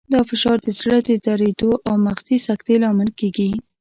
[0.13, 3.51] دا فشار د زړه د دریدو او مغزي سکتې لامل کېږي.